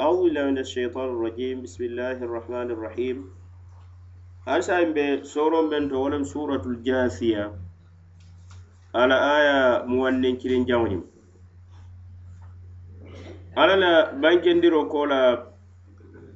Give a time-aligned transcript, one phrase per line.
[0.00, 3.16] أعوذ بالله من الشيطان الرجيم بسم الله الرحمن الرحيم
[4.48, 7.44] أرسل بسورة بنت ولم سورة الجاثية
[8.94, 11.02] على آية مولين كرين جاونيم
[13.56, 13.92] على لا
[14.22, 15.20] بانكين ديرو كولا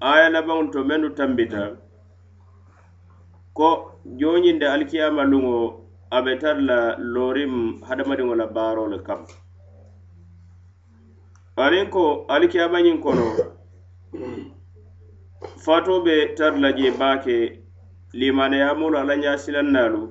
[0.03, 1.89] آية لبان تو منو تنبتا
[3.59, 5.57] ko joñinde alkiyama luŋo
[6.17, 7.55] a be tar la lorim
[7.89, 9.21] hadamadiŋo la baaro le kam
[11.62, 13.26] aniŋ ko alikiyamañiŋ kono
[15.64, 17.38] fatoo be tar la je baake
[18.14, 20.02] limaneyamolu ala ñasilannalu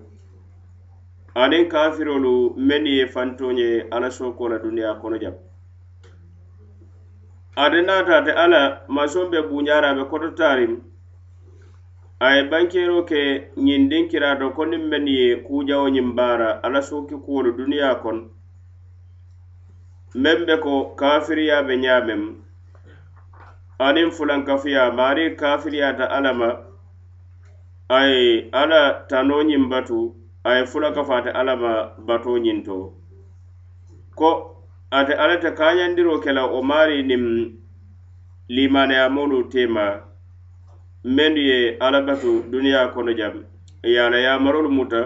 [1.42, 5.34] aniŋ kafirolu mennu ye fantoñe ala sooko la duniya kono jam
[7.56, 10.74] ate naata ate ala masoŋ be buñara be kototarim
[12.20, 17.14] a ye bankero ke ñiŋ dinkirato ko niŋ mennu ye kujawo ñiŋ baara ala sooki
[17.24, 18.30] kuwolu duniya kono
[20.14, 22.22] meŋ be ko kafiriya be ñaameŋ
[23.86, 26.48] aniŋ fulankafuya maari kafiriyata alla ma
[27.88, 31.72] a ye alla tanoo ñiŋ batu a ye fulankafaate alla ma
[32.06, 32.92] batoo ñiŋ to
[34.14, 34.30] ko
[34.90, 37.24] ate alla te kañandiroo ke la wo maari niŋ
[38.48, 39.86] limanayamolu tema
[41.04, 43.44] mennu ye alla batu duniya kono jam.
[43.82, 45.02] Ye a la yamarolu muta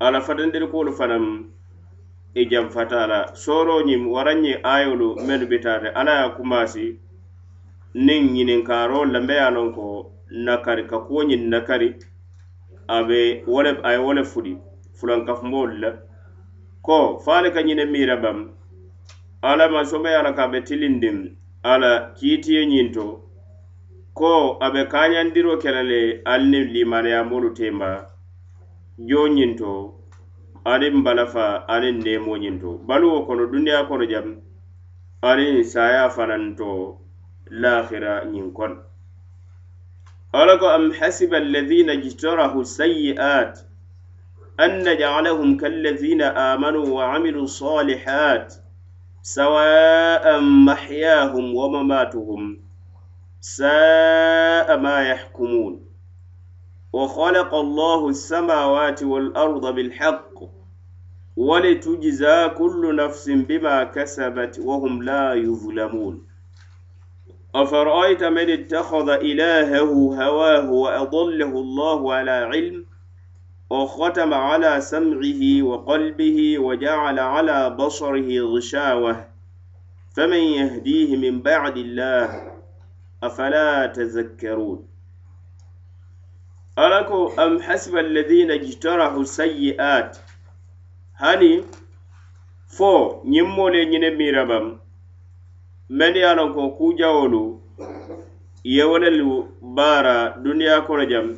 [0.00, 1.44] a la fanaŋ
[2.34, 6.86] E i janfata la sooroñiŋ waraŋ ñiŋ ayolu mennu bitaate alla ye kumasi
[8.06, 9.86] niŋ ñininkaaro lambe ye a loŋ ko
[10.44, 11.88] nakari ka kuwo ñiŋ nakari
[12.86, 14.52] a be wole a ye wo le fudi
[14.98, 15.90] fulankafumoolu la.
[16.82, 18.38] Ko faali ka ñine miira bam
[19.42, 21.16] alla ma sobe ye a la ka a be tilindiŋ
[21.62, 23.06] ala kiitiye ñiŋ to
[24.14, 28.06] ko a be kaañandiro ke la le ali niŋ limaneyamoolu tema
[29.08, 29.99] joo ñiŋ to
[30.64, 34.40] aniŋ balafa aniŋ neemoñiŋ to baluwo kono duniya kono jam
[35.22, 37.00] aniŋ saya fanaŋ to
[37.50, 38.76] lahira ñiŋ kono
[40.32, 43.66] ala ko am hasiba alladhina ijtarahu sayiat
[44.58, 48.60] an naj'alahum kalladhina amanu wa amilu salihat
[49.22, 52.60] sawa'an mahyahum wa mamatuhum
[53.40, 55.89] sa'a ma yahkumun.
[56.92, 60.34] وخلق الله السماوات والأرض بالحق
[61.36, 66.22] ولتجزى كل نفس بما كسبت وهم لا يظلمون.
[67.54, 69.92] أفرأيت من اتخذ إلهه
[70.24, 72.84] هواه وأضله الله على علم
[73.70, 79.26] وختم على سمعه وقلبه وجعل على بصره غشاوة
[80.16, 82.52] فمن يهديه من بعد الله
[83.22, 84.89] أفلا تذكرون؟
[86.76, 90.20] Ala ko am hasiba alladhina jtarahu sayyi'at
[91.20, 91.64] hani
[92.66, 94.78] fo ñimmole ñine mirabam
[95.88, 97.60] men ye lon ko kujawolu
[98.64, 101.36] yewolelu baara duniya kono jam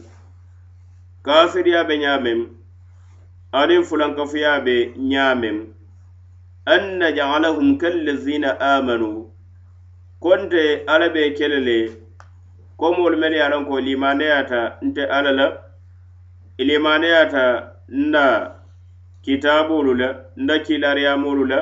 [1.23, 2.41] kafiriya be ñamem
[3.53, 5.59] aniŋ fulankafuya be ñamem
[6.67, 7.01] an
[7.81, 9.31] kallazina amanu
[10.21, 12.02] konte ala be kele le
[12.83, 15.47] ko moolu melu ye a loŋ ko limaneyata nte alla la.
[16.59, 17.45] I limaneyata
[17.89, 18.27] nna
[19.23, 21.61] kitaabolu la nna kilariyamolu la.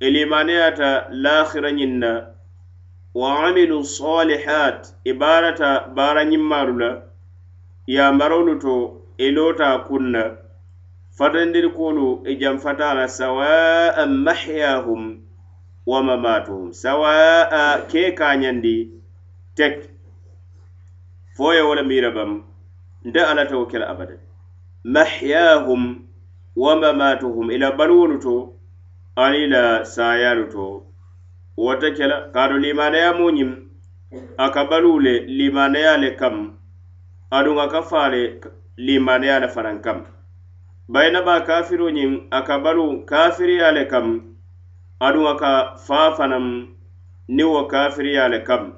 [0.00, 2.12] I limaneyata lahira ñiŋ na.
[3.14, 6.90] Wa amilu salihat i baarata baara ñimmaalu la.
[7.86, 8.74] Yamarolu to
[9.18, 10.22] i loota kun na.
[11.16, 15.22] Fatandirikolu i janfata la sawaa mahyahum
[15.86, 18.90] wa mamatuhum sawaa ke kañandi
[19.54, 19.97] tek
[21.38, 22.42] fo ye wo le miira bam
[23.04, 24.14] nte alla te wo abada.
[24.84, 26.02] Mahyahum
[26.56, 28.54] wa mamatuhum ila baluwolu to
[29.16, 30.82] ani la sayalu to.
[31.56, 33.50] Wote kela kaatu limanaya mu ñiŋ
[34.36, 36.58] a ka baluwu le limanaya le kam
[37.30, 38.40] aduŋ a ka faa le
[38.76, 39.98] limanaya le fanaŋ kam.
[40.88, 44.34] Bayinaba kafiro ñiŋ a ka baluwu kafiriya le kam
[45.00, 45.52] aduŋ a ka
[45.86, 46.66] faa fanaŋ
[47.28, 48.74] niŋ wo kafiriya le kam.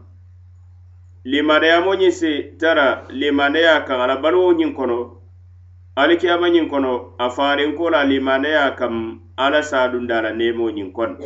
[1.24, 4.98] limaneyamoo ñiŋ si tara limaneya kaŋ a baluwo ñiŋ kono
[6.00, 11.16] alikiyama ñiŋ kono a farinko la limaneya kam ala sadunda la nemo ñiŋ kono.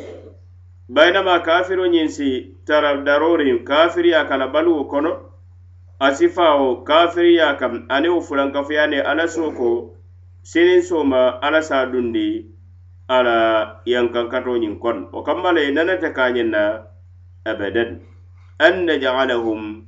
[0.89, 2.29] Bayinama kafiro ñiŋ si
[2.67, 5.13] tara daroriŋ kafiriya ka la baluwo kono
[6.01, 9.95] a sifawo kafiriya kam ani wo fulankafuya ne ala soko
[10.43, 12.51] sinin soma ala sadundi
[13.09, 13.37] ala
[13.87, 15.07] yankankato ñiŋ kono.
[15.13, 16.83] Wo kamma le nanata kañiŋ na
[17.47, 18.01] abadan.
[18.61, 19.87] أن نجعلهم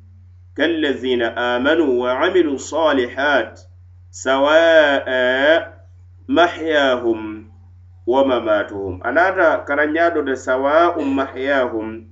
[0.56, 3.60] كالذين آمنوا وعملوا الصالحات
[4.10, 5.08] سواء
[6.28, 7.50] محياهم
[8.06, 9.02] ومماتهم.
[9.06, 12.08] أناتا كرنيادو دا سواء محياهم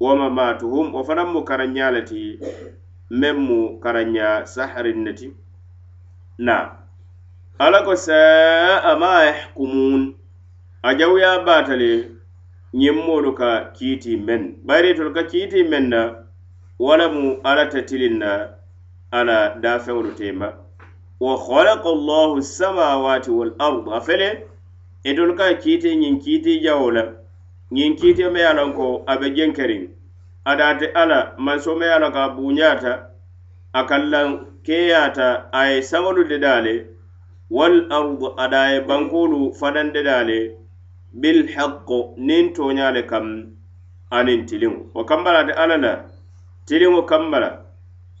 [0.00, 0.94] ومماتهم.
[0.94, 2.40] وفنم كرنيالتي
[3.10, 5.32] مم كرنيا سحر النتي
[6.38, 6.68] نعم.
[7.60, 10.14] ألقوا ساء ما يحكمون.
[10.84, 12.17] أجويا باتلي
[12.74, 16.00] ñiŋ moolu ka kiiti meŋ bayiri tolu ka kiiti meŋ na
[16.78, 18.30] wo lemu alla ta tiliŋ na
[19.10, 20.48] alla daafeŋolu tema.
[21.20, 24.28] Wa halaka llahu samawati wal ard a fele
[25.04, 27.02] e itolu ka kiiti ñiŋ kiiti jawo la
[27.72, 29.82] ñiŋ kiiti me ye a loŋ ko a be jenkeriŋ
[30.44, 32.92] adaate alla manso me ye a loŋ ko a buuñaata
[33.72, 34.28] a kallaŋ
[34.66, 36.74] keyaata a ye saŋolu dedaale
[37.50, 40.38] wal ard ada ye bankolu fanaŋ dedaale
[41.12, 43.26] bilhaqqo niŋ tooñaa le kaŋ
[44.16, 45.92] aniŋ tiliŋo wo kamba ate alla la
[46.66, 47.50] tiliŋo kambala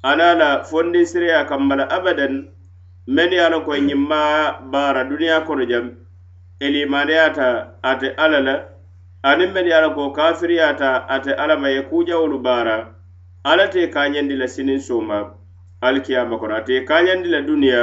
[0.02, 2.48] ana la fondinsireya kambala abadan
[3.06, 4.20] men ye a loŋ ko ñiŋ ma
[4.72, 5.86] baara duniyaa kono jam.
[6.60, 7.48] Elimaneyata
[7.82, 8.54] ate alla la
[9.22, 12.94] aniŋ men ye a loŋ ko kafiriyata ate alla ma ye kujawolu baara.
[13.44, 15.18] Alla te kañandi la siniŋ sooma
[15.80, 16.54] alikiyama kono.
[16.56, 17.82] Ate kañandi la duniya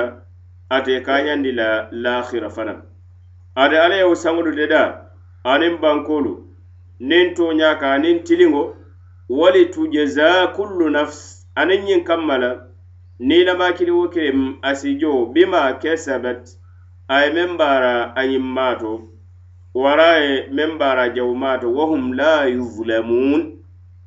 [0.69, 2.94] ate kañandi la lahira fanaŋ
[3.55, 4.65] ate alla ye wo saŋolu de
[5.51, 6.33] aniŋ bankolu
[6.99, 8.63] niŋ toña ka aniŋ tiliŋo
[9.29, 11.19] wali tujaza kullu nafs
[11.59, 12.51] aniŋ ñiŋ kamma la
[13.27, 16.43] niŋ lamakili wo kiliŋ asijo bima kesabat
[17.07, 18.91] a ye meŋ baara a ñiŋ maato
[19.81, 23.41] wara ye meŋ baara jawu maato wahum la yuzlamun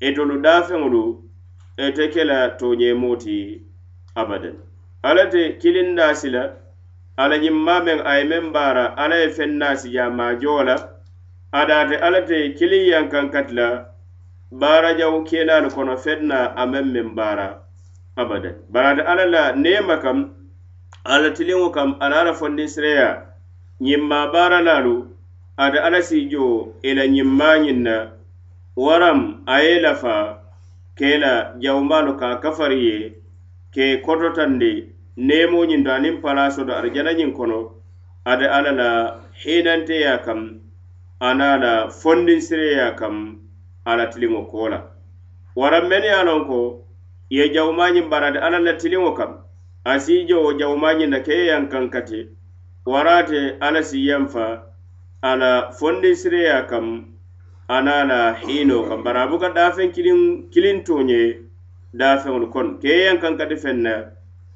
[0.06, 1.02] itolu daafeŋolu
[1.86, 3.62] ite ke la toñeemo ti
[4.14, 4.56] abadan.
[5.02, 6.42] Alla te kilindaa si la
[7.22, 10.76] ala ñimma meŋ a ye meŋ baara ala ye feŋ naasiyaa maajoo la
[11.60, 13.68] adaate ala te kiliŋ yankaŋ kati la
[14.60, 17.48] baarajawo keenaalu kono feŋ na a meŋ meŋ baara
[18.20, 18.54] abadan.
[18.72, 20.18] Bari ate ala la neema kam
[21.04, 23.08] ala tiliŋo kam ala ala fondiŋ sireya
[23.86, 24.94] ñimma baaralaalu
[25.64, 26.44] ate ala siijo
[26.88, 27.96] i la ñimmaañiŋ na
[28.76, 30.38] waram a ye lafa
[30.98, 32.96] ke la jawumaalu ka kafari ye
[33.74, 34.72] ke kototandi
[35.18, 37.58] nemoñin do aniŋ palaso do arijanañiŋ kono
[38.24, 38.90] ate alla la
[39.42, 40.60] hinanteya kam
[41.20, 43.14] ana la fondinsireya kam
[43.84, 44.78] ala tiliŋo koo la
[45.58, 46.58] waraŋ menu ye a loŋ ko
[47.30, 49.30] ye jawumañiŋ bari ate alla la tiliŋo kam
[49.84, 52.20] asi jo wo jawumañiŋ na keye yaŋ kaŋ kati
[52.86, 54.46] warate alla si yaŋ fa
[55.22, 56.86] ala fondinsireya kam
[57.68, 59.02] ana la hiino kam.
[59.04, 60.20] Bari a buka daafeŋ kiliŋ
[60.52, 61.20] kiliŋ toñe
[61.92, 63.94] daafeŋolu kono keye yaŋ kaŋ kati feŋ na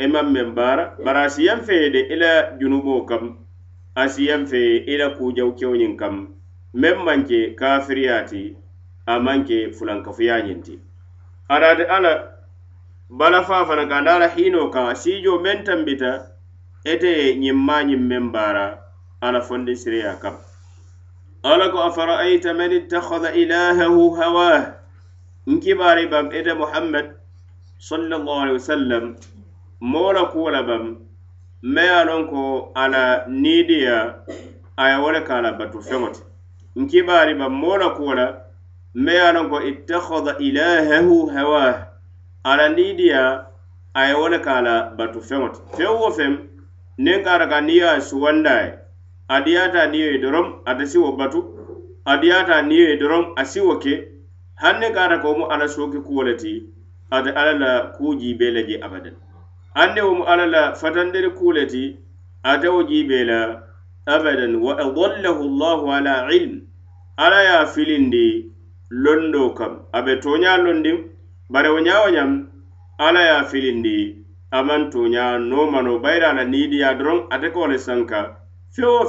[0.03, 3.25] E i maŋ meŋ baara bari a siyaŋ fee de i la junuboo kam
[4.03, 6.15] a siyaŋ fee i la kuujaw kewñiŋ kam
[6.81, 8.17] meŋ maŋ ke kafiriya
[9.13, 10.75] a maŋ ke fulankafuya ñiŋ ti
[11.55, 12.13] adaati alla
[13.19, 16.13] balafaa fana ka anda a la hiinoo kaŋ siijoo meŋ tambita
[16.93, 18.67] ite ye ñiŋ maa ñiŋ meŋ baara
[19.27, 20.35] ala fondi siriya kam.
[21.51, 24.61] Ala ko afara'ayta man ittakhadha ilahahu hawah
[25.47, 27.07] nkibaari bam ite muhammad
[27.89, 29.05] sallallahu alaihi wasallam
[29.91, 30.85] moo la kuo la bam
[31.63, 33.97] me ye a loŋ ko a la niidiya
[34.77, 36.23] a ye wo le ka a la batu feŋo ti
[36.81, 38.27] nkibaari baŋ moo la kuo la
[38.95, 41.75] me ye a loŋ ko ittakhada ilahahu hawah
[42.45, 43.23] a la niidiya
[43.95, 46.33] a ye wo le ka a la batu feŋo ti feŋ wo feŋ
[47.05, 48.71] niŋ ka a ka niŋ ye a suwanda ye
[49.35, 51.41] a diyaata niŋ ye doroŋ ate si wo batu
[52.05, 53.95] a diyaata niŋ ye doroŋ a si wo ke
[54.63, 56.53] hanne kaata ko mu ala sooki kuwo le ti
[57.11, 59.17] ate alla la kuu jiibee le je abadan.
[59.95, 61.97] Ne wo alla la fatandiri kuu ti
[62.45, 63.63] ate wo jiibee la
[64.07, 66.61] abadan wa adallahu llahu ala ilm.
[67.17, 68.51] Alla ye a filindi
[68.91, 69.87] londo kam.
[69.93, 70.99] A be tooñaa londiŋ
[71.51, 72.49] bari wo ñaa wo ñam
[72.99, 73.97] alla ye a filindi
[74.51, 78.37] a maŋ tooñaa noomano bayira la niidiya doroŋ ate ko le sanka.
[78.77, 79.09] Ye ko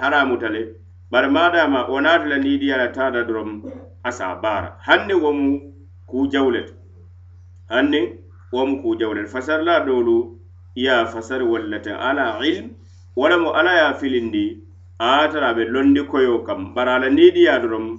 [0.00, 0.62] haramuta le
[1.10, 3.62] wo la niidiya la taata doroŋ
[4.04, 4.10] a
[4.42, 5.60] baara haŋ wo mu
[7.90, 8.21] ni
[8.52, 10.36] wo mu ku jawlen fasarla doolu
[10.74, 12.66] ye a fasari walla te ala ilm
[13.16, 14.46] wala mu ala ye a filindi
[15.00, 16.74] a tara be londi koyo kam.
[16.74, 17.98] Bari ala niidiya dorom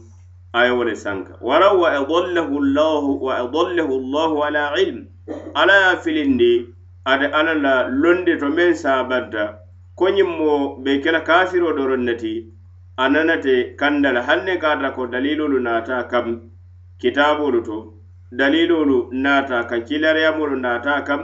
[0.54, 1.34] a ye wo le sanka.
[1.42, 5.08] Waraw wa adallahu llahu wa adallahu llahu ala ilm
[5.56, 6.54] ala ye a filindi
[7.06, 9.58] ate ala la londi to meŋ saabanta
[9.96, 12.46] ko ñiŋ mo be kela kafiro doron nati
[12.98, 16.28] a nanate kandala haŋ ne ka ko dalilolu naata kam
[17.02, 18.03] kitaabolu to.
[18.38, 21.22] dalilolu naata ka kilariyamolu naata kam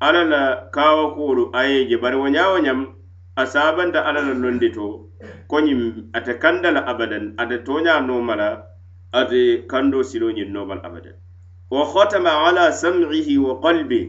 [0.00, 2.80] alla la kawo a ye je bari wo ñawo ñam
[3.36, 4.86] a saabanta alla la londi to
[5.50, 5.80] koñiŋ
[6.16, 8.48] ate kanda la abadan ate toña nooma la
[9.12, 11.14] ate kando silo ñiŋ nooma abadan.
[11.70, 14.00] Wa khatama ala sam'ihi wa qalbi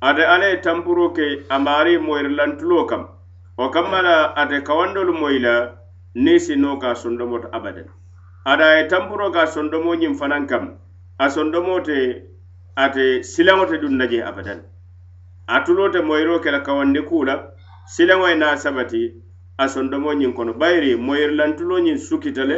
[0.00, 3.02] ate alla ye tampuro ke a maari moyirilantulo kam.
[3.58, 5.54] Wo kamma la ate kawandolu moyi la
[6.14, 7.88] niŋ sino ka sondomoto abadan.
[8.44, 10.64] Ada ye tampuro ka sondomo ñiŋ fanaŋ kam
[11.22, 11.98] a sondomo te
[12.74, 14.60] ate silaŋo te duŋ na je abadan.
[15.46, 17.34] A tuloo te moyiroo ke la kawandi kuu la
[17.86, 19.02] silaŋo ye naa sabati
[19.58, 22.56] a sondomo ñiŋ kono bayiri moyirilantuloo ñiŋ sukita le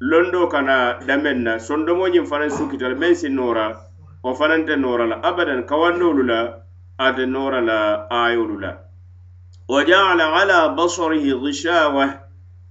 [0.00, 3.66] londoo kana dameŋ na sondomo ñiŋ fanaŋ sukita le meŋ si noora
[4.24, 6.38] wo fanaŋ te noora la abadan kawandoolu la
[6.98, 7.78] ate noora la
[8.10, 8.70] aayolu la.
[9.68, 12.04] Wa jaala ala basarihi gishawa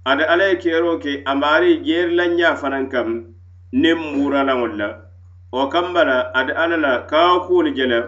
[0.04, 3.08] ate alla ye keeroo ke amaari jeerilanñaa fanaŋ kam
[3.72, 5.09] niŋ muuralaŋol la.
[5.52, 7.98] wo kamba la ate alla la kawo kuolu je la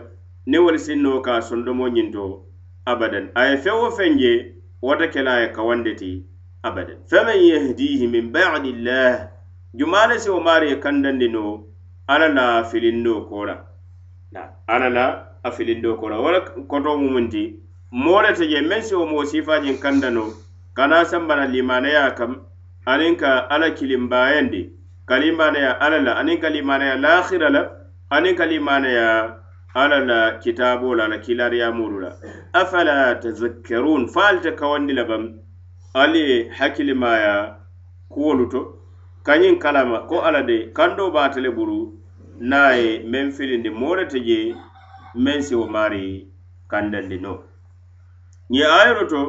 [0.46, 2.25] niŋ wolu sinnoo ka sondomo ñinto
[2.90, 3.30] abadan.
[3.34, 4.32] A ye feŋ wo feŋ je
[4.82, 6.11] wota ke la a ye kawandi ti
[6.62, 6.99] abadan.
[7.11, 9.28] Faman yahdihi min ba'di llah
[9.75, 11.64] jumaale siwo maari ye kandandi no
[12.06, 13.56] alla la filindo ko la
[14.66, 15.06] alla la
[15.42, 17.42] a filindo ko la wala koto mumunti
[17.90, 20.25] moo le te je meŋ siwo moo siifaajiŋ kanda no
[20.75, 22.32] kana sambana limaneya kam
[22.87, 24.70] aniŋ ka alla kilimbayandi
[25.12, 27.62] kalimanaya ala la aniŋ kalimanaya lahira la
[28.11, 29.37] aniŋ kalimanaya
[29.75, 32.11] ala la kitaabo la la kilariyamolu la.
[32.52, 35.23] Afala tazakkarun fo ali te kawandi labaŋ
[35.95, 37.57] ali ye hakkilimaya
[38.09, 38.61] kuwolu to
[39.26, 41.92] kañiŋ kalama ko ala de kando be le buru
[42.40, 44.54] niŋ ye meŋ filindi moo le te je
[45.14, 46.26] meŋ si wo maari
[46.71, 47.45] kandandi no.
[48.49, 49.21] Ye ayoro to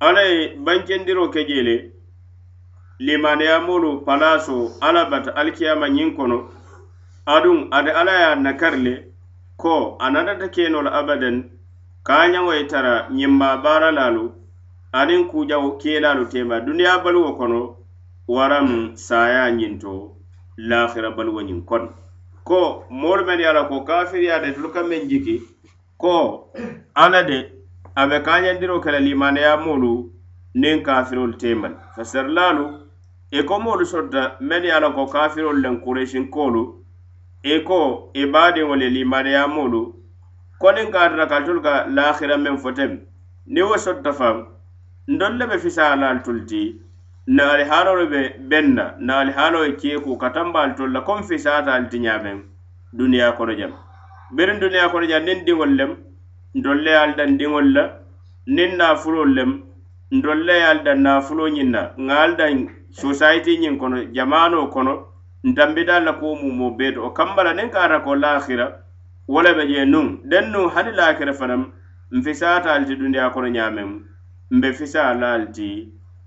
[0.00, 1.76] ala ye bankendiro ke je le
[3.00, 6.38] limaniyamolu palaso alla bata alikiyama ñiŋ kono.
[7.34, 8.94] Aduŋ ate alla ye nakari le
[9.56, 11.36] ko a natata keno la abadan
[12.06, 14.24] kañaŋo ye tara ñimma baara laalu
[14.92, 17.76] aniŋ kujawo keelaalu tema duniya baluwo kono
[18.28, 19.92] waraŋ saya ñinto
[20.56, 21.88] lahira baluwo ñiŋ kono
[22.44, 25.36] ko moolu men ye a la ko kafiriya de tolu ka meŋ jiki
[25.96, 26.50] ko
[26.94, 27.38] alla de
[27.94, 29.92] a be kañandiro ke la limaneyamolu
[30.54, 32.64] niŋ kafirolu temal fasarlaalu
[33.32, 36.62] i ko moolu sotta men ye a la ko kafirolu len kuresinkoolu
[37.44, 39.80] i e ko e i baadiŋo le limadeyamoolu
[40.60, 42.92] koniŋ ka tara kalitolu ka lahira meŋ fo tem
[43.52, 44.36] niŋ wo sotta faŋ
[45.12, 46.60] ndolu le be fisaa laalu tolu ti
[47.36, 48.20] naali haalolu be
[48.50, 52.38] beŋ na naali haalo ye keeku ka tambaalu tolu la komi fisaataalu ti ñaameŋ
[52.98, 53.72] duniyaa kono jam.
[54.34, 55.92] Biriŋ duniyaa kono jam niŋ diŋolu lem
[56.58, 57.84] ndolu le ye ali daŋ diŋolu la
[58.56, 59.50] niŋ naafulolu lem
[60.16, 62.54] ndolu le ye ali daŋ naafuloo ñiŋ na ŋa ali daŋ
[62.90, 65.06] society ñiŋ kono jamanoo kono
[65.44, 68.66] ntambita la kuwo mumo bee to o kamba la niŋ ka ata ko lahira
[69.28, 71.62] wo le be jee nuŋ deŋ nuŋ hani laakira fanaŋ
[72.12, 73.88] nfisaata ali ti dundiya kono ñaameŋ
[74.50, 75.68] mbe fisaa la ali ti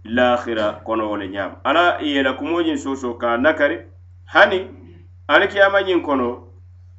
[0.06, 3.78] laahira kono wo le ñaama ala ye la kumoo ñiŋ soosoo ka nakari
[4.34, 4.68] hani
[5.28, 6.28] alikiyama ñiŋ kono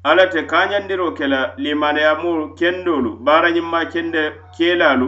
[0.03, 4.21] ala te kañandiroo ke la limanayamoo kendoolu baarañimma kende
[4.57, 5.07] keelaalu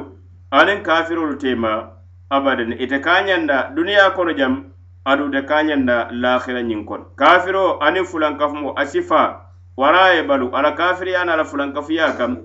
[0.52, 1.97] aniŋ kafirolu teema
[2.30, 4.72] abadan ite kañanda duniya kono jam
[5.06, 10.72] adu te kañanda lahira ñiŋ kono kafiro aniŋ fulankafumo a sifa wara ye balu ala
[10.76, 12.38] kafiriya na la fulankafuya kam.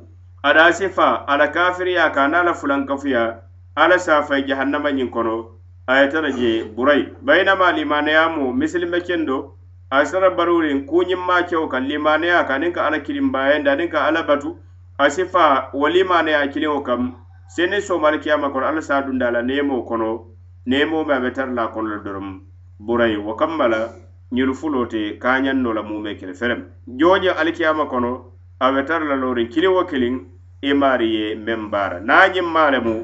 [0.43, 3.43] Ada sifa ala kafiriya ka na la fulankafuya
[3.75, 5.47] ala safay jahannama ñiŋ kono
[5.87, 9.55] ayetara je buray baynama limaneyamo misilime kendo
[9.91, 14.23] a sara barurin kuñimma kewo kan limaneya ka aniŋ ka alla kilimbayandi aniŋ ka alla
[14.23, 14.57] batu
[14.99, 16.47] a si fa wo limaneya
[16.87, 17.17] kam.
[17.55, 20.25] sene somali kiyama kono alla sa dunda la nemo kono
[20.67, 22.41] nemo me a be tara la kono le dorom
[22.81, 23.89] burayi wo kamma la
[24.33, 26.65] ñilu fulo te kañanno la mume kele ferem.
[26.87, 30.15] Joje alikiyama kono a be tara la lorin kiliŋ wo kiliŋ
[30.63, 32.97] i e maari ye meŋ baara naŋ ñiŋ maale mu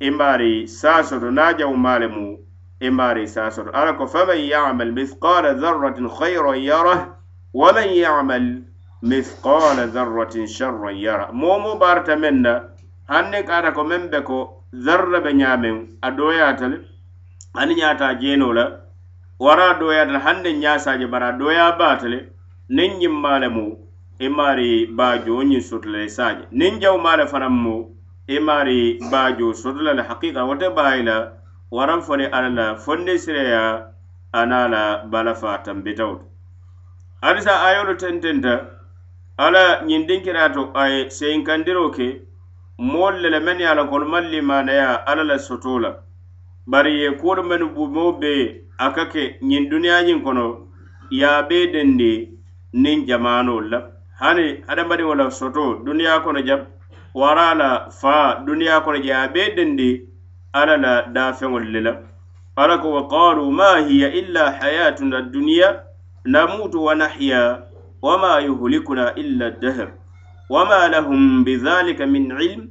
[0.00, 2.38] e i maari saasoto naŋ jawu maale mu
[2.80, 7.00] e i maari saasoto alla ko faman yamal mithqala dharratin khayran yarah
[7.54, 8.62] waman yamal
[9.02, 12.71] mithqala dharratin sharran yara moo mo baarata meŋ na
[13.08, 16.76] hanne kata ko meŋ be ko zarra be ñaameŋ a dooyaata le
[17.54, 18.64] ani ñaata jeenoo la
[19.38, 22.18] wara dooyaata le hanne ñaasaje bara a dooyaa baata le
[22.76, 23.64] niŋ ñiŋ maa le mu
[24.18, 26.44] i e maari baajoo ñiŋ soto la i saaje.
[26.58, 27.74] Niŋ jaw maa le fanaŋ mu
[28.28, 31.16] i e maari baajoo soto la le haqiqa wo te baayi la
[31.76, 33.62] waraŋ fo ni alla la fondi sireya
[34.32, 34.82] ana la
[35.12, 36.24] balafa tambitawo to
[37.22, 38.54] harisa ayolu tententa
[39.44, 42.08] ala ñiŋ dinkiraato a ye seyinkandiroo ke
[42.78, 45.90] moolu le le mennu ye a la kolu maŋ limanaya alla la soto la.
[46.66, 50.44] Bari ye kuolu mennu bumoo be a ka ke ñiŋ duniyaa kono
[51.10, 52.28] ye a bee dendi
[52.74, 53.78] niŋ jamaanoolu la.
[54.20, 56.60] Hani hadamadiŋo la soto duniyaa kono jam
[57.14, 59.88] wara la faa duniyaa kono je a bee dendi
[60.52, 61.92] alla la daafeŋolu le la.
[62.56, 65.68] Alla ko wa qalu ma hiya illa hayatuna duniya
[66.24, 67.62] namutu wa nahya
[68.02, 69.88] wama yuhlikuna illa dahr
[70.52, 72.62] wama lahum bidhalika min ilm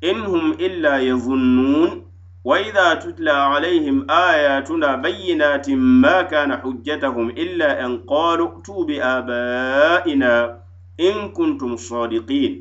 [0.00, 2.02] in hum illa yazunnun
[2.46, 5.70] وإذا تتلى عليهم آياتنا بينات
[6.04, 10.58] ما كان حجتهم إلا أن قالوا ائتوا بآبائنا
[11.00, 12.52] إن كنتم صادقين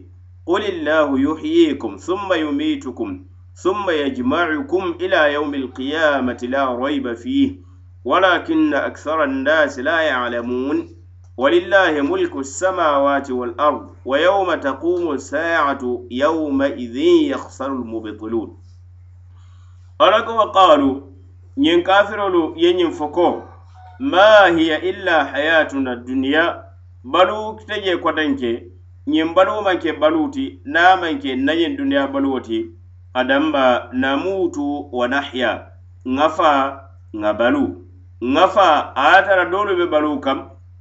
[0.46, 3.10] قل الله يحييكم ثم يميتكم
[3.54, 7.56] ثم يجمعكم إلى يوم القيامة لا ريب فيه
[8.06, 10.88] ولكن أكثر الناس لا يعلمون
[11.38, 16.96] ولله ملك السماوات والأرض ويوم تقوم الساعة يومئذ
[17.32, 18.58] يخسر المبطلون
[20.00, 21.00] idin وقالوا
[21.58, 23.44] ين ala ين wa qalu ñiŋ kafirolu ye ñiŋ fo ko
[24.00, 26.64] ma hiya illa hayatuna duniya
[27.04, 28.52] balu kite je kotanke
[29.08, 31.76] ñiŋ baluwo maŋ ke baluu ti naŋ maŋ ke nañiŋ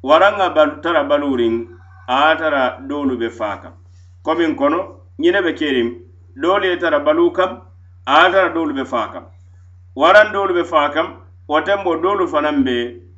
[0.09, 1.55] waranga bal, tara baluuriŋ
[2.09, 3.73] a tara doolu be faa kam.
[4.25, 4.79] Komin kono
[5.19, 5.89] ñine be kerim
[6.37, 7.51] doolu ye tara baluu kam
[8.07, 9.25] a tara doolu be faa kam.
[9.97, 11.07] Waran doolu be faa kam
[11.49, 12.77] wo tembo doolu fanan be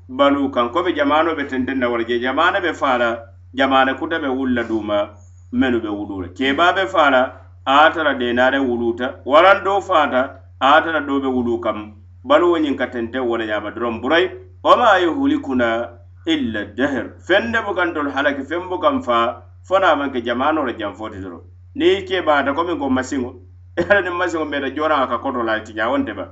[0.08, 3.18] baluu kaŋ komi jamano be tentenna wala je jamana be faa
[3.58, 4.98] jamana kuta be wulla duuma
[5.52, 7.22] menu be wuluu keba be faa la
[7.66, 9.06] a tara denare wuluta.
[9.26, 10.22] Waran do faata
[10.60, 11.78] a tara do be wulu kam.
[12.24, 14.26] Baluwo ñiŋ ka tenteŋ wo ñama doron doroŋ burayi
[14.62, 15.95] wa ma yuhulikuna
[16.26, 17.06] illa dahr.
[17.18, 21.42] Fende bukantol halaki fen bukan fa fo naa jamano la janfoti doro
[21.74, 23.30] ni i ke baata komiŋ ko masiŋo.
[23.90, 26.24] Ala niŋ masiŋo meta joraŋo ka koto la ti ñaa ba.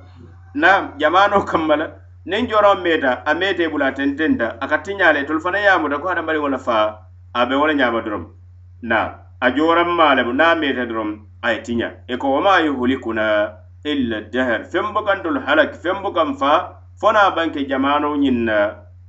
[0.54, 1.86] Na jamano kammala
[2.26, 6.08] nin niŋ joraŋo meeta a mete bula tententa a ka tiñaa le tolu fanaŋ ko
[6.08, 6.86] hadamadiŋo la faa
[7.34, 8.24] a be wala le dorom.
[8.82, 8.98] Na
[9.40, 11.88] a joraŋ maa na meta dorom ay doroŋ a tiña.
[12.08, 13.52] I ko woma yuhulikuna
[13.84, 14.64] illa dahr.
[14.64, 18.48] Fen bukantol halaki fen bukan fa fona banke jamano ñiŋ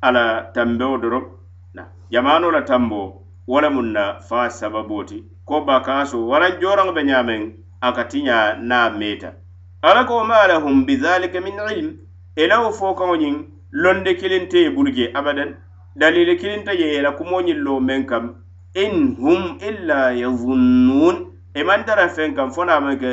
[0.01, 1.39] ala tambeo doro
[1.73, 5.23] na jamano la tambo wala mun na fa sababoti.
[5.45, 9.33] Ko bakaso wala joraŋo be nyamen akatinya na meta.
[9.81, 11.97] Ala ko ma lahum bidhalika min ilm.
[12.35, 15.55] Elawo fo ko nyin londe kilinte bulge abadan.
[15.95, 18.35] Dalili kilinte ye la kumo nyin lo men kam.
[18.73, 21.35] In hum illa yazunnun.
[21.55, 23.11] E man tara fen kam fo naa maŋ ke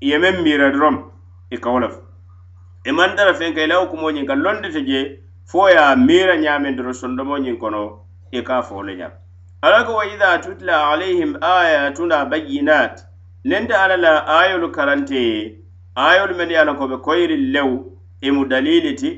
[0.00, 0.76] ye meŋ miira e
[1.50, 2.00] i e ka wo le fo
[2.84, 5.00] i maŋ tara feŋ kaŋ elawo kumo nyin ka londe te je
[5.50, 7.82] fo ye a miira ñaameŋ doro sondomo ñiŋ kono
[8.38, 9.12] i ka fo le ñam
[9.62, 12.94] ala ko wa ida tutla alayhim ayatuna bayinat
[13.44, 15.58] nente ala la ayolu karante ye
[15.96, 17.70] ayolu men ye a ko be koyiri lew
[18.20, 19.10] e imu dalili ti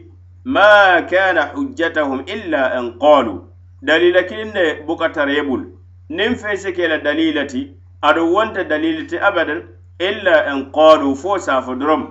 [0.44, 3.34] ma kana hujjatahum illa an qalu.
[3.82, 5.62] Dalila kiliŋ ne bukatare bul
[6.10, 9.62] niŋ feŋ si ke la dalila ti aduŋ wonta dalili ti abadan
[9.98, 12.02] illa an qalu fo safo dorom.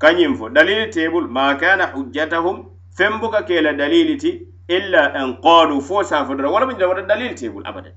[0.00, 2.56] Kañiŋ fo dalili tebul ma kana hujjatahum
[2.98, 4.30] feŋ buka ke la dalili ti
[4.68, 7.92] illa an qalu fo safodora wala bunjira wata dalili te bul abadan.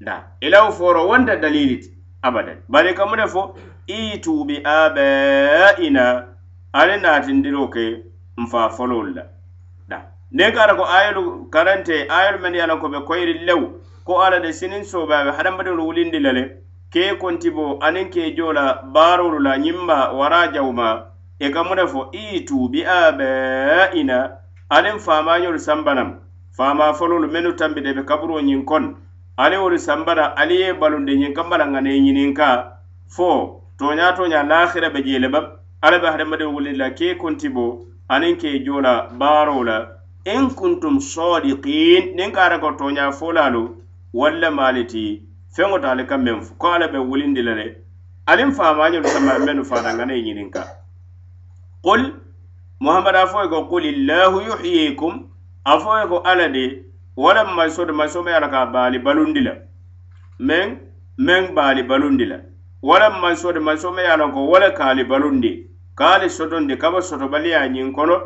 [0.00, 1.90] Da ilaw foro wonta dalili ti
[2.22, 2.58] abadan.
[2.68, 3.54] Bari kamu ne fo
[3.88, 6.04] itu bi abaina
[6.72, 8.02] ale naatindiro ke
[8.36, 9.22] nfa folol la
[9.88, 10.02] da
[10.32, 14.52] ne kara ko ayolu karante ayolu men yana ko be koyri lew ko ala de
[14.52, 16.44] sinin sobaɓe hadamadiŋolu wulindi lale
[16.92, 21.07] ke kontibo aniŋ ke jola la baarolu la ñiŋ wara jawma
[21.38, 24.18] e ka mu ne fo itu bi abaina
[24.70, 26.10] aniŋ faamañolu sambanam.
[26.56, 28.96] Faama fololu mennu tambide be kaburo ñiŋ kon.
[29.38, 32.48] Ali wolu sambana ali ye balunde ñiŋ kamba la ŋana ñininka
[33.06, 35.46] fo toña toña lahira be jele bam
[35.80, 39.78] ala be hadamadiŋo wulila ke kontibo aniŋ ke jola baaro la
[40.26, 43.62] in kuntum sadiqin niŋ ka ara ko toña folalu
[44.12, 45.22] walla maali ti
[45.54, 47.66] feŋo ta ali ka meŋ fo ko ala be wulindi la le
[48.26, 50.62] aliŋ faamañolu sama mennu fana ŋana ye ñininka
[51.82, 52.02] qul
[52.80, 55.26] muhammad a fo ko qul illahu yuhyikum
[55.64, 56.84] a fo ko ala de
[57.16, 59.54] wala maso do maso be ala ka baali balundi la.
[60.38, 60.78] Men
[61.18, 62.38] men baali balundi la.
[62.82, 65.66] Wala maso do maso me ye a loŋ ko wo le kaali balundi.
[65.98, 68.22] Kaali sotondi kaba sotobaliya nyin kono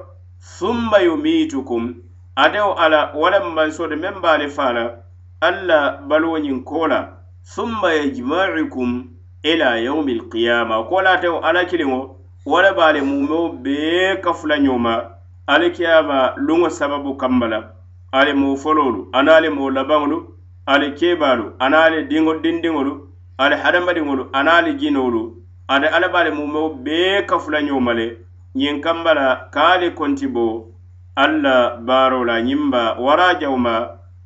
[0.58, 1.94] thumma yumitukum
[2.36, 4.98] atewo ala wala manso men meŋ baali faa
[5.40, 7.16] alla baluwo nyin kola
[7.54, 9.08] thumma yajmaukum
[9.42, 15.10] ila yaumi alqiyama kola la ala kiliŋo wo le be mumeo bee kafula ñoma
[15.46, 17.70] alikiyama luŋo sababu kambala
[18.12, 20.26] ali mo fololu ana ali moo labaŋolu
[20.66, 25.36] ali kebalu ana ali diŋo dindiŋolu ali hadamadiŋolu ana ali jinolu
[25.68, 28.18] ada ala be mumeo bee kafula ñoma le
[28.56, 30.66] ñiŋ kambala kaali konti bo
[31.14, 33.74] alla baaro la ñiŋ ba warajawma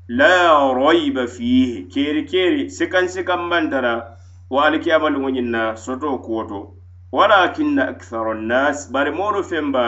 [0.08, 4.16] la royiba fihi keri keri sikan sikan bantara
[4.50, 6.76] wo alikiyama luŋo ñiŋ na soto kuwoto.
[7.16, 9.84] walakinna akthara nnas bari moolu femba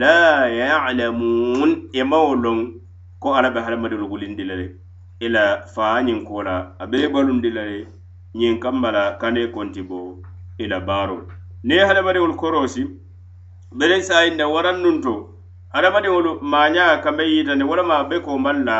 [0.00, 2.58] la yalamun emawo mawo loŋ
[3.22, 4.66] ko ala be hadamadiŋolu wulindi la le
[5.26, 7.78] ila faañiŋ ko la a be balundi la le
[8.38, 9.98] ñiŋ kamba la kane konti bo
[10.62, 11.22] ila baarol
[11.64, 12.82] niŋ ye hadamadiŋolu korosi
[13.78, 15.14] bere sayinna waran nun to
[15.74, 18.78] hadamadiŋolu maañaa kambe yitandi walama be ko maŋ la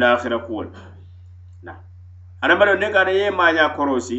[0.00, 0.68] lahira kuwol
[2.42, 4.18] hadamadiŋo ne ka ye maañaa korosi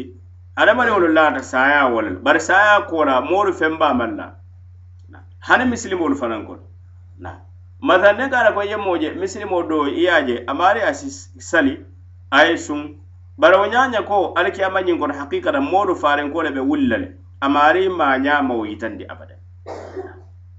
[0.56, 4.32] hadamadiŋolu laata saya wo le bari saya koora moolu fenbaa maŋ na
[5.40, 6.62] hani misilimolu fanaŋ kono.
[7.18, 7.40] Na
[7.80, 10.94] masal ne ka ko ye moo je misilimo do i ye a je amaari a
[10.94, 11.08] si
[11.40, 11.80] sali
[12.30, 12.94] a ye suŋ
[13.38, 17.08] bari wo ñaaña ko alikiyama ñiŋ kono hakikata moolu faarenko le be wuli la le
[17.40, 19.34] amaari maañaamawo yitandi abada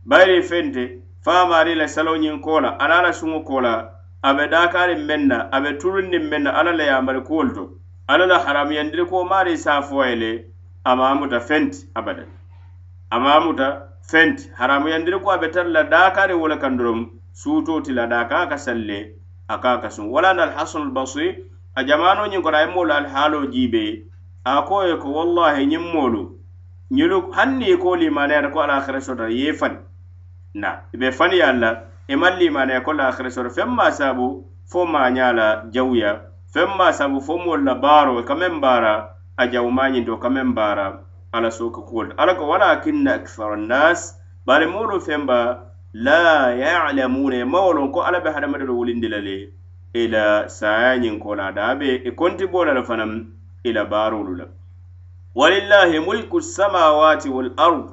[0.05, 4.47] bayiri fente fa amaari la salo ñiŋ koola ala la suŋo koo la a be
[4.47, 8.25] daakaariŋ meŋ na a be turuŋ niŋ meŋ na alla le ye kuwolu to alla
[8.25, 10.45] la haramuyandiri ko maari saafuwaye le
[10.83, 12.27] ama muta fenti abadan.
[13.09, 14.49] Ama muta fenti.
[14.57, 18.57] Haramuyandiri ko abe be tara la daakari wo le kaŋ doroŋ suutoo la daaka ka
[18.57, 19.15] salle
[19.47, 21.35] aka ka sun wala na alhasanul basir
[21.75, 24.03] a jamano ñiŋ kono a ye moolu alhaaloo jiibe
[24.45, 26.37] a ko ye ko wallahi ñiŋ moolu
[26.91, 29.77] ñilu hanni ye ko limanayata ko alakhira sota ye fani.
[30.53, 31.71] Na i be fani ye a la
[32.07, 36.69] i e maŋ limanaya ko alakhira sota feŋ maa saabu fo maaña la jawuya feŋ
[36.77, 38.93] ma sabu fo moolu la baaro ka meŋ baara
[39.41, 40.87] a jawumañinto ka meŋ baara
[41.33, 45.39] ala sooka kuwolu ala ko walakinna akthara nnas bari moolu femba
[45.93, 49.37] la yalamuna ye mawolon ko ala be hadamadelo wulindi e la le
[49.93, 50.25] ila
[50.57, 53.11] sayañin kola daa be i e konti bola e la fanaŋ
[53.63, 54.45] ila baarolu la.
[55.35, 57.85] Walillahi mulku samawati wal ard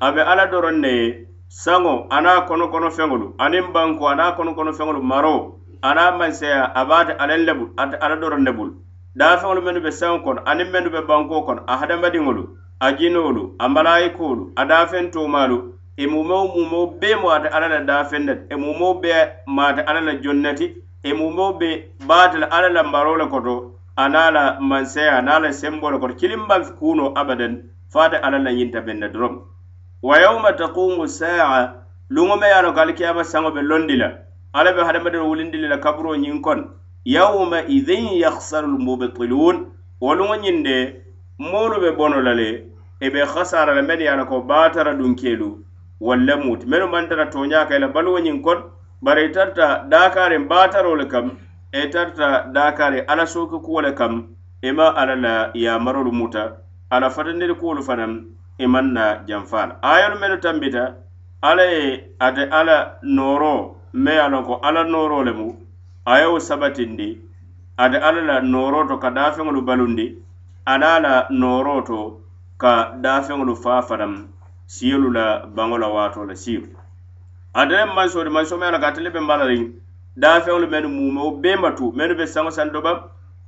[0.00, 5.02] abe ala doron ne saŋo ana kono kono feŋolu aniŋ banko ana kono kono feŋolu
[5.02, 5.36] maro
[5.88, 8.70] ana manseya abata alan lebul ata ala doron lebul
[9.18, 12.42] dafeŋolu mennu be seŋo kono aniŋ mennu be banko kono a hadamadiŋolu
[12.80, 15.58] a jinolu a malayikolu a dafeŋ tomalu
[15.96, 19.80] i e mumeo mumeo bee mo ate ala la dafeŋ i e mumeo bee maate
[19.88, 21.68] ala la jonneti i e mumeo be
[22.08, 23.54] baate la ala la maro le koto
[23.96, 27.54] ana la manseya ana la sembo le koto kilimbaŋ kuno abadan
[27.92, 29.34] faate ala la ñinta benna dorom
[30.02, 31.72] wa yawma taqumu saa
[32.10, 34.25] luŋo me ye a no ko alikiyama saŋo be londi la
[34.56, 36.64] ala be hadamadin wulindili la kaburo ñiŋ kono
[37.04, 39.56] yawma idin yahsaru lmubtilun
[40.00, 40.76] woluŋo ñiŋ de
[41.38, 42.64] moolu be bono la le
[43.00, 45.48] e be hasara la meŋ ye a ko baatara dunkeelu
[46.00, 48.62] walla muti mennu mantara toña kay e la baluwo ñiŋ kono
[49.02, 51.36] bari i tarta daakariŋ baataro le kam
[51.72, 54.24] e tarta dakari ala sooke kuwo le kam
[54.62, 56.56] i ma ala la yamarolu muta
[56.90, 58.12] ala fatandiri kuwolu fanaŋ
[58.58, 60.96] i e maŋ na janfa la ayolu mennu tambita
[61.42, 65.46] ala ye ate ala nooro me ye a loŋ ko alla nooroo lemu
[66.04, 67.08] a ye wo sabatindi
[67.82, 70.06] ate alla la nooro to ka daafeŋolu balundi
[70.72, 72.20] ana la nooro to
[72.58, 72.72] ka
[73.04, 74.12] daafeŋolu faafanaŋ
[74.74, 76.62] siyolu la baŋo la waato la siyo.
[77.54, 79.64] Ate ne mansoodi mansoo me ye a loŋ ko ate le be mbala riŋ
[80.22, 82.92] daafeŋolu mennu muume wo bee matu mennu be saŋo santo ba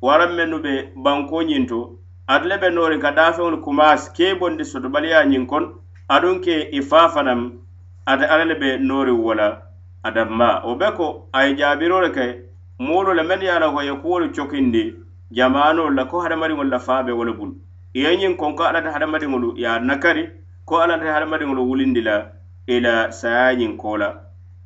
[0.03, 0.73] waraŋ mennu be
[1.05, 1.81] bankoo ñiŋ to
[2.27, 5.69] ate le be nooriŋ ka daafeŋolu kumaasi kee bondi sotobaliyaa ñiŋ kono
[6.09, 7.41] aduŋ ke i faafanaŋ
[8.07, 9.68] ate alla le be nooriŋ wo la
[10.05, 12.27] adamma wo be ko a ye jaabiro le ke
[12.79, 14.95] moolu le mennu e ye a la ko ye kuwolu cokindi
[15.31, 17.55] jamanolu la ko hadamadiŋolu la faa be wo le bulu
[17.95, 20.25] i ye ñiŋ konko alla te hadamadiŋolu ye a nakari
[20.65, 22.17] ko alla te hadamadiŋolu wulindi la
[22.67, 24.09] i la saya ñiŋ ko la.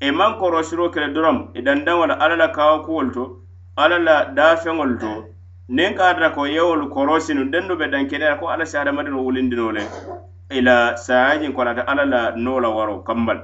[0.00, 3.10] E I maŋ korosiro ke le doroŋ i e dandaŋo la alla la kawa kuwolu
[3.16, 3.24] to
[3.76, 5.12] alla la daafeŋolu to
[5.76, 9.82] niŋ ka ata ko yewolu korosinu dendu be dankeneya ko alla si hadamadiŋo wulindino le
[10.50, 13.38] i la saya ñiŋ ko la ate alla la noo la waro kambal.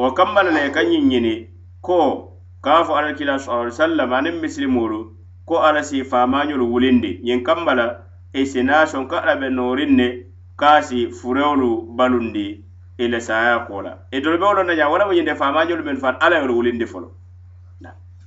[0.00, 1.46] wo kambala la le ka ñiŋ
[1.82, 2.32] ko
[2.64, 5.12] ka fo alakila sala sallam aniŋ misilimolu
[5.44, 7.20] ko ala si faamañolu wulindi.
[7.24, 7.86] Ñiŋ kambala
[8.32, 10.08] i e si naasoŋ ka ala be nooriŋ ne
[10.56, 12.64] ka a si furewolu balundi
[12.98, 15.34] i le saya ko la itolu e be wolo naña wala mu ñinde lemu ñiŋ
[15.34, 17.08] de faamañolu meŋ faŋ ala yolu wulindi folo.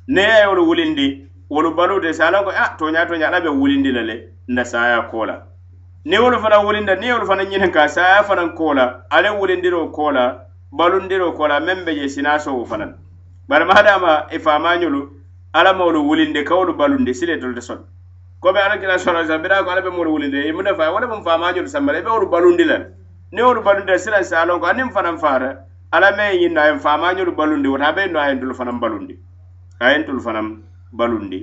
[0.07, 1.07] Ne ye yolu wulindi
[1.49, 4.15] wolu balute si ala ko ah, a toña toña ala be wulindi la le
[4.47, 5.41] nna saya ko la
[6.05, 9.89] ni wolu fana wulinda ni wolu fana ñiniŋ ka saya fanaŋ ko la ale wulindiro
[9.89, 12.91] ko la balundiro kola meŋ be je sina sowo fanaŋ
[13.47, 15.01] bari madama e i famañolu
[15.53, 17.77] alla mawolu wulinde kawolu balundi sile tolu te soŋ
[18.41, 20.89] komi ala kila sala sa bira ko ala be molu wulinde e i muna fa
[20.91, 22.77] wala mum famañolu sambala i e be wolu balundi la
[23.31, 25.49] ni wolu balundi la silaŋ sa lon ko aniŋ fanaŋ faata
[25.91, 28.79] ala me ye ñinno ayen famañolu balundi wota a be no ayen ye ntolu fanaŋ
[28.79, 29.15] balundi
[29.79, 30.47] ayen ye ntolu fanaŋ
[30.91, 31.39] balundi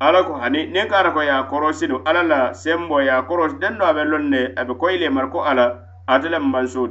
[0.00, 3.60] ala ko hani niŋ kara ko ya a korosinu ala la sembo ya a korosi
[3.60, 6.88] den no a be loŋ ne a be koyile mara ko ala ate le mansoo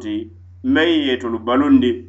[0.64, 2.06] meŋ ye tolu balundi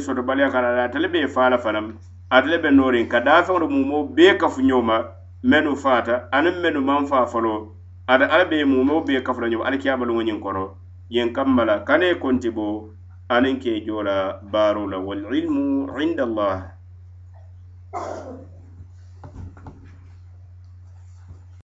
[0.00, 1.96] soto baliya kana la atele be fala fanam fanaŋ
[2.30, 4.96] atele be norin ka dafeŋolu mumo bee kafu ñoma
[5.42, 9.58] menu fata aniŋ menu maŋ fa folo ada ala be mumo bee kafu la ñoo
[9.62, 10.64] ma alikiyabaluŋo ñiŋ kono
[11.08, 12.90] yen kamma la kane konti bo
[13.28, 16.56] aniŋ ke jola baro la walilmu inda allah.